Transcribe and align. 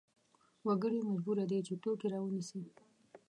وګړي 0.65 0.99
مجبور 1.09 1.37
دي 1.49 1.59
چې 1.67 1.73
توکې 1.83 2.07
راونیسي. 2.13 2.61